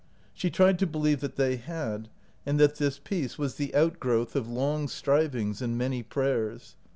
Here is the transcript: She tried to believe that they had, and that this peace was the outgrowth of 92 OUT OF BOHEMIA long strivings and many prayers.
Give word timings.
She 0.33 0.49
tried 0.49 0.79
to 0.79 0.87
believe 0.87 1.19
that 1.19 1.35
they 1.35 1.57
had, 1.57 2.09
and 2.43 2.59
that 2.59 2.77
this 2.77 2.97
peace 2.97 3.37
was 3.37 3.53
the 3.57 3.69
outgrowth 3.75 4.35
of 4.35 4.45
92 4.45 4.45
OUT 4.45 4.45
OF 4.45 4.45
BOHEMIA 4.47 4.59
long 4.59 4.87
strivings 4.87 5.61
and 5.61 5.77
many 5.77 6.01
prayers. 6.01 6.75